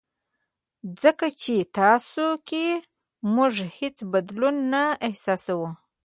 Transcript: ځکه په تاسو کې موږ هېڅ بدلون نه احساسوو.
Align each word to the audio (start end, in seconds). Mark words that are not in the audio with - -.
ځکه 1.01 1.25
په 1.37 1.59
تاسو 1.79 2.27
کې 2.49 2.65
موږ 3.35 3.53
هېڅ 3.77 3.97
بدلون 4.11 4.55
نه 4.73 4.83
احساسوو. 5.07 5.69